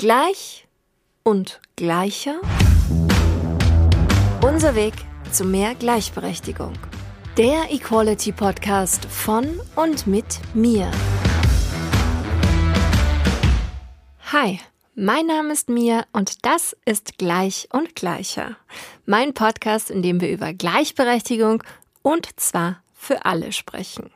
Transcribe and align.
Gleich 0.00 0.66
und 1.24 1.60
gleicher? 1.76 2.40
Unser 4.42 4.74
Weg 4.74 4.94
zu 5.30 5.44
mehr 5.44 5.74
Gleichberechtigung. 5.74 6.72
Der 7.36 7.70
Equality 7.70 8.32
Podcast 8.32 9.04
von 9.04 9.60
und 9.76 10.06
mit 10.06 10.40
mir. 10.54 10.90
Hi, 14.32 14.58
mein 14.94 15.26
Name 15.26 15.52
ist 15.52 15.68
Mia 15.68 16.06
und 16.14 16.46
das 16.46 16.74
ist 16.86 17.18
Gleich 17.18 17.68
und 17.70 17.94
Gleicher. 17.94 18.56
Mein 19.04 19.34
Podcast, 19.34 19.90
in 19.90 20.00
dem 20.00 20.22
wir 20.22 20.30
über 20.30 20.54
Gleichberechtigung 20.54 21.62
und 22.00 22.40
zwar 22.40 22.82
für 22.94 23.26
alle 23.26 23.52
sprechen. 23.52 24.10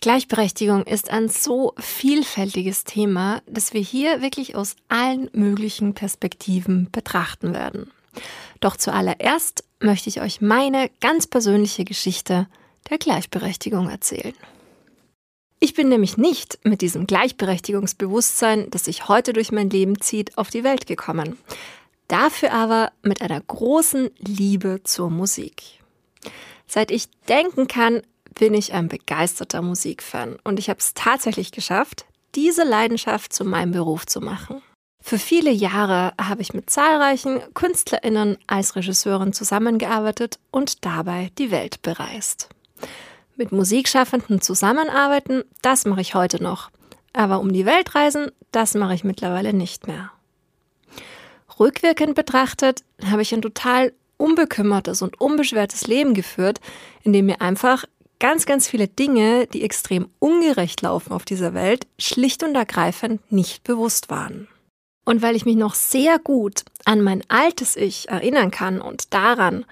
Gleichberechtigung 0.00 0.84
ist 0.84 1.10
ein 1.10 1.28
so 1.28 1.74
vielfältiges 1.78 2.84
Thema, 2.84 3.42
dass 3.46 3.72
wir 3.72 3.80
hier 3.80 4.22
wirklich 4.22 4.54
aus 4.54 4.76
allen 4.88 5.28
möglichen 5.32 5.94
Perspektiven 5.94 6.88
betrachten 6.92 7.52
werden. 7.52 7.90
Doch 8.60 8.76
zuallererst 8.76 9.64
möchte 9.80 10.08
ich 10.08 10.20
euch 10.20 10.40
meine 10.40 10.90
ganz 11.00 11.26
persönliche 11.26 11.84
Geschichte 11.84 12.48
der 12.90 12.98
Gleichberechtigung 12.98 13.88
erzählen. 13.88 14.34
Ich 15.60 15.74
bin 15.74 15.88
nämlich 15.88 16.16
nicht 16.16 16.60
mit 16.62 16.80
diesem 16.82 17.06
Gleichberechtigungsbewusstsein, 17.08 18.70
das 18.70 18.84
sich 18.84 19.08
heute 19.08 19.32
durch 19.32 19.50
mein 19.50 19.70
Leben 19.70 20.00
zieht, 20.00 20.38
auf 20.38 20.50
die 20.50 20.62
Welt 20.62 20.86
gekommen. 20.86 21.36
Dafür 22.06 22.52
aber 22.52 22.92
mit 23.02 23.20
einer 23.20 23.40
großen 23.40 24.10
Liebe 24.18 24.80
zur 24.84 25.10
Musik. 25.10 25.62
Seit 26.66 26.90
ich 26.90 27.10
denken 27.28 27.66
kann, 27.66 28.02
bin 28.38 28.54
ich 28.54 28.72
ein 28.72 28.88
begeisterter 28.88 29.60
Musikfan 29.60 30.36
und 30.44 30.58
ich 30.58 30.70
habe 30.70 30.78
es 30.78 30.94
tatsächlich 30.94 31.52
geschafft, 31.52 32.06
diese 32.34 32.64
Leidenschaft 32.64 33.32
zu 33.32 33.44
meinem 33.44 33.72
Beruf 33.72 34.06
zu 34.06 34.20
machen. 34.20 34.62
Für 35.02 35.18
viele 35.18 35.50
Jahre 35.50 36.12
habe 36.20 36.42
ich 36.42 36.54
mit 36.54 36.70
zahlreichen 36.70 37.40
Künstlerinnen 37.54 38.38
als 38.46 38.76
Regisseurin 38.76 39.32
zusammengearbeitet 39.32 40.38
und 40.50 40.84
dabei 40.84 41.30
die 41.38 41.50
Welt 41.50 41.82
bereist. 41.82 42.48
Mit 43.36 43.52
Musikschaffenden 43.52 44.40
zusammenarbeiten, 44.40 45.44
das 45.62 45.84
mache 45.84 46.00
ich 46.00 46.14
heute 46.14 46.42
noch. 46.42 46.70
Aber 47.12 47.40
um 47.40 47.52
die 47.52 47.66
Welt 47.66 47.94
reisen, 47.94 48.30
das 48.52 48.74
mache 48.74 48.94
ich 48.94 49.04
mittlerweile 49.04 49.52
nicht 49.52 49.86
mehr. 49.86 50.10
Rückwirkend 51.58 52.14
betrachtet 52.14 52.84
habe 53.04 53.22
ich 53.22 53.32
ein 53.32 53.42
total 53.42 53.92
unbekümmertes 54.16 55.02
und 55.02 55.20
unbeschwertes 55.20 55.86
Leben 55.86 56.14
geführt, 56.14 56.60
in 57.02 57.12
dem 57.12 57.26
mir 57.26 57.40
einfach 57.40 57.84
ganz, 58.20 58.46
ganz 58.46 58.68
viele 58.68 58.88
Dinge, 58.88 59.46
die 59.46 59.62
extrem 59.62 60.08
ungerecht 60.18 60.82
laufen 60.82 61.12
auf 61.12 61.24
dieser 61.24 61.54
Welt, 61.54 61.86
schlicht 61.98 62.42
und 62.42 62.54
ergreifend 62.54 63.20
nicht 63.30 63.64
bewusst 63.64 64.10
waren. 64.10 64.48
Und 65.04 65.22
weil 65.22 65.36
ich 65.36 65.46
mich 65.46 65.56
noch 65.56 65.74
sehr 65.74 66.18
gut 66.18 66.64
an 66.84 67.00
mein 67.00 67.22
altes 67.28 67.76
Ich 67.76 68.08
erinnern 68.08 68.50
kann 68.50 68.80
und 68.80 69.14
daran, 69.14 69.64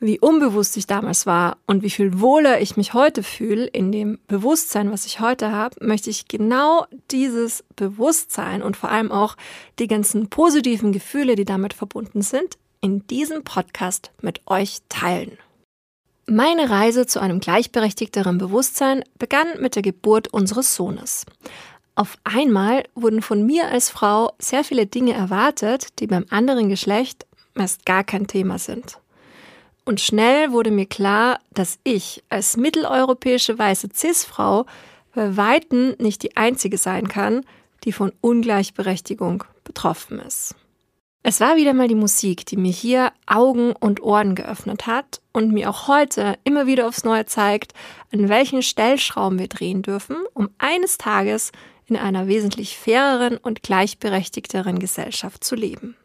wie 0.00 0.20
unbewusst 0.20 0.76
ich 0.76 0.86
damals 0.86 1.24
war 1.24 1.56
und 1.66 1.82
wie 1.82 1.90
viel 1.90 2.20
wohler 2.20 2.60
ich 2.60 2.76
mich 2.76 2.92
heute 2.92 3.22
fühle 3.22 3.64
in 3.66 3.92
dem 3.92 4.18
Bewusstsein, 4.26 4.92
was 4.92 5.06
ich 5.06 5.20
heute 5.20 5.52
habe, 5.52 5.76
möchte 5.84 6.10
ich 6.10 6.28
genau 6.28 6.86
dieses 7.10 7.64
Bewusstsein 7.76 8.62
und 8.62 8.76
vor 8.76 8.90
allem 8.90 9.10
auch 9.10 9.36
die 9.78 9.88
ganzen 9.88 10.28
positiven 10.28 10.92
Gefühle, 10.92 11.34
die 11.34 11.46
damit 11.46 11.72
verbunden 11.72 12.20
sind, 12.20 12.58
in 12.82 13.06
diesem 13.06 13.42
Podcast 13.42 14.10
mit 14.20 14.42
euch 14.46 14.80
teilen. 14.88 15.38
Meine 16.28 16.70
Reise 16.70 17.06
zu 17.06 17.20
einem 17.20 17.38
gleichberechtigteren 17.38 18.38
Bewusstsein 18.38 19.04
begann 19.16 19.46
mit 19.60 19.76
der 19.76 19.82
Geburt 19.82 20.26
unseres 20.26 20.74
Sohnes. 20.74 21.24
Auf 21.94 22.18
einmal 22.24 22.82
wurden 22.96 23.22
von 23.22 23.46
mir 23.46 23.68
als 23.68 23.90
Frau 23.90 24.32
sehr 24.40 24.64
viele 24.64 24.86
Dinge 24.86 25.12
erwartet, 25.12 26.00
die 26.00 26.08
beim 26.08 26.26
anderen 26.30 26.68
Geschlecht 26.68 27.26
meist 27.54 27.86
gar 27.86 28.02
kein 28.02 28.26
Thema 28.26 28.58
sind. 28.58 28.98
Und 29.84 30.00
schnell 30.00 30.50
wurde 30.50 30.72
mir 30.72 30.86
klar, 30.86 31.38
dass 31.52 31.78
ich 31.84 32.24
als 32.28 32.56
mitteleuropäische 32.56 33.56
weiße 33.56 33.90
Cis-Frau 33.94 34.66
bei 35.14 35.36
Weitem 35.36 35.94
nicht 36.00 36.24
die 36.24 36.36
einzige 36.36 36.76
sein 36.76 37.06
kann, 37.06 37.42
die 37.84 37.92
von 37.92 38.12
Ungleichberechtigung 38.20 39.44
betroffen 39.62 40.18
ist. 40.18 40.56
Es 41.28 41.40
war 41.40 41.56
wieder 41.56 41.74
mal 41.74 41.88
die 41.88 41.96
Musik, 41.96 42.46
die 42.46 42.56
mir 42.56 42.70
hier 42.70 43.12
Augen 43.26 43.72
und 43.72 44.00
Ohren 44.00 44.36
geöffnet 44.36 44.86
hat 44.86 45.20
und 45.32 45.52
mir 45.52 45.68
auch 45.68 45.88
heute 45.88 46.38
immer 46.44 46.68
wieder 46.68 46.86
aufs 46.86 47.02
Neue 47.02 47.26
zeigt, 47.26 47.72
an 48.12 48.28
welchen 48.28 48.62
Stellschrauben 48.62 49.40
wir 49.40 49.48
drehen 49.48 49.82
dürfen, 49.82 50.18
um 50.34 50.50
eines 50.58 50.98
Tages 50.98 51.50
in 51.86 51.96
einer 51.96 52.28
wesentlich 52.28 52.78
faireren 52.78 53.38
und 53.38 53.64
gleichberechtigteren 53.64 54.78
Gesellschaft 54.78 55.42
zu 55.42 55.56
leben. 55.56 55.96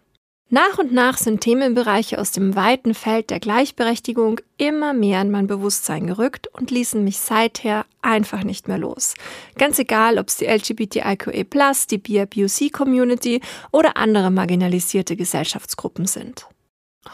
Nach 0.54 0.78
und 0.78 0.92
nach 0.92 1.18
sind 1.18 1.40
Themenbereiche 1.40 2.20
aus 2.20 2.34
dem 2.34 2.58
weiten 2.58 2.94
Feld 2.94 3.30
der 3.30 3.40
Gleichberechtigung 3.40 4.42
immer 4.58 4.92
mehr 4.92 5.22
in 5.22 5.32
mein 5.32 5.48
Bewusstsein 5.48 6.08
gerückt 6.08 6.48
und 6.48 6.72
ließen 6.72 7.02
mich 7.02 7.20
seither 7.20 7.86
einfach 8.02 8.44
nicht 8.44 8.68
mehr 8.68 8.78
los. 8.78 9.14
Ganz 9.58 9.80
egal, 9.80 10.20
ob 10.20 10.28
es 10.28 10.36
die 10.36 10.48
LGBTIQA+, 10.48 11.74
die 11.90 11.98
BIPOC-Community 11.98 13.40
oder 13.72 13.96
andere 13.96 14.30
marginalisierte 14.30 15.16
Gesellschaftsgruppen 15.16 16.06
sind. 16.06 16.48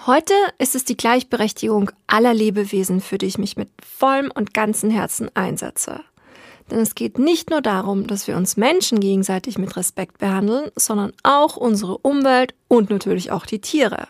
Heute 0.08 0.34
ist 0.58 0.74
es 0.74 0.84
die 0.84 0.98
Gleichberechtigung 0.98 1.92
aller 2.08 2.34
Lebewesen, 2.34 3.02
für 3.02 3.19
die 3.19 3.28
ich 3.28 3.38
mich 3.38 3.56
mit 3.56 3.69
vollem 3.86 4.31
und 4.31 4.56
ganzem 4.56 4.90
Herzen 4.90 5.30
einsetze. 5.36 6.02
Denn 6.69 6.79
es 6.79 6.95
geht 6.95 7.17
nicht 7.17 7.50
nur 7.50 7.61
darum, 7.61 8.07
dass 8.07 8.28
wir 8.28 8.35
uns 8.35 8.57
Menschen 8.57 9.00
gegenseitig 9.00 9.57
mit 9.57 9.75
Respekt 9.78 10.17
behandeln, 10.17 10.69
sondern 10.75 11.13
auch 11.23 11.55
unsere 11.55 11.97
Umwelt 12.00 12.53
und 12.67 12.89
natürlich 12.89 13.31
auch 13.31 13.45
die 13.45 13.59
Tiere. 13.59 14.07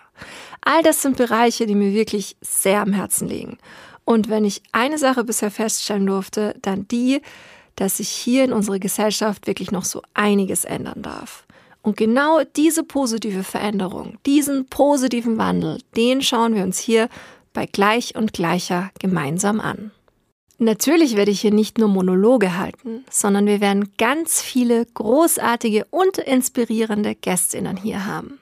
All 0.62 0.81
das 0.84 1.01
sind 1.01 1.17
Bereiche, 1.17 1.67
die 1.67 1.75
mir 1.75 1.94
wirklich 1.94 2.35
sehr 2.41 2.81
am 2.81 2.94
Herzen 2.94 3.28
liegen. 3.28 3.57
Und 4.06 4.29
wenn 4.29 4.46
ich 4.46 4.63
eine 4.72 4.97
Sache 4.97 5.23
bisher 5.23 5.51
feststellen 5.51 6.07
durfte, 6.07 6.56
dann 6.62 6.88
die, 6.88 7.22
dass 7.75 7.97
sich 7.97 8.09
hier 8.09 8.44
in 8.44 8.53
unserer 8.53 8.79
Gesellschaft 8.79 9.47
wirklich 9.47 9.72
noch 9.72 9.85
so 9.85 10.01
einiges 10.13 10.66
ändern 10.66 11.03
darf. 11.03 11.46
Und 11.84 11.96
genau 11.96 12.41
diese 12.56 12.84
positive 12.84 13.44
Veränderung, 13.44 14.17
diesen 14.25 14.66
positiven 14.66 15.38
Wandel, 15.38 15.78
den 15.96 16.22
schauen 16.22 16.56
wir 16.56 16.63
uns 16.63 16.79
hier 16.79 17.07
bei 17.53 17.66
Gleich 17.66 18.16
und 18.16 18.34
Gleicher 18.34 18.91
gemeinsam 19.00 19.62
an. 19.62 19.91
Natürlich 20.59 21.16
werde 21.16 21.29
ich 21.29 21.41
hier 21.41 21.51
nicht 21.53 21.78
nur 21.78 21.88
Monologe 21.88 22.57
halten, 22.57 23.06
sondern 23.12 23.45
wir 23.45 23.62
werden 23.62 23.94
ganz 23.97 24.41
viele 24.41 24.85
großartige 24.85 25.85
und 25.91 26.18
inspirierende 26.18 27.13
Gästinnen 27.13 27.78
hier 27.78 28.06
haben. 28.06 28.40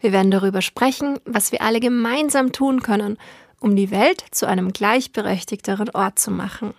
Wir 0.00 0.12
werden 0.12 0.30
darüber 0.30 0.60
sprechen, 0.60 1.18
was 1.24 1.52
wir 1.52 1.62
alle 1.62 1.80
gemeinsam 1.80 2.52
tun 2.52 2.82
können, 2.82 3.16
um 3.60 3.76
die 3.76 3.90
Welt 3.90 4.22
zu 4.32 4.46
einem 4.46 4.72
gleichberechtigteren 4.72 5.90
Ort 5.90 6.18
zu 6.18 6.30
machen. 6.30 6.74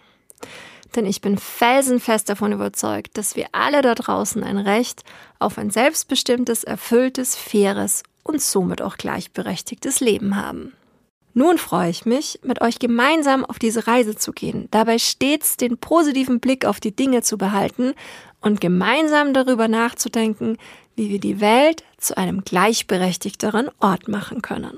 Denn 0.95 1.07
ich 1.07 1.21
bin 1.21 1.39
felsenfest 1.39 2.29
davon 2.29 2.51
überzeugt, 2.51 3.17
dass 3.17 3.35
wir 3.35 3.47
alle 3.53 3.81
da 3.81 3.95
draußen 3.95 4.43
ein 4.43 4.59
Recht 4.59 5.03
auf 5.39 5.57
ein 5.57 5.71
selbstbestimmtes, 5.71 6.63
erfülltes, 6.63 7.35
faires 7.35 8.03
und 8.21 8.41
somit 8.41 8.81
auch 8.81 8.97
gleichberechtigtes 8.97 9.99
Leben 9.99 10.35
haben. 10.35 10.73
Nun 11.33 11.57
freue 11.57 11.89
ich 11.89 12.05
mich, 12.05 12.39
mit 12.43 12.61
euch 12.61 12.77
gemeinsam 12.77 13.43
auf 13.43 13.57
diese 13.57 13.87
Reise 13.87 14.15
zu 14.15 14.33
gehen, 14.33 14.67
dabei 14.69 14.99
stets 14.99 15.57
den 15.57 15.77
positiven 15.77 16.39
Blick 16.39 16.65
auf 16.65 16.79
die 16.79 16.95
Dinge 16.95 17.23
zu 17.23 17.37
behalten 17.37 17.93
und 18.41 18.61
gemeinsam 18.61 19.33
darüber 19.33 19.67
nachzudenken, 19.67 20.57
wie 20.95 21.09
wir 21.09 21.19
die 21.19 21.41
Welt 21.41 21.83
zu 21.97 22.17
einem 22.17 22.43
gleichberechtigteren 22.43 23.69
Ort 23.79 24.07
machen 24.07 24.43
können. 24.43 24.77